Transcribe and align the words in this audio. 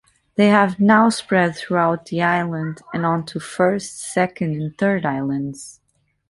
They 0.33 0.47
have 0.47 0.79
now 0.79 1.09
spread 1.09 1.55
throughout 1.55 2.07
the 2.07 2.23
island 2.23 2.79
and 2.91 3.05
onto 3.05 3.39
First, 3.39 3.99
Second 3.99 4.59
and 4.59 4.75
Third 4.75 5.05
Islands. 5.05 5.79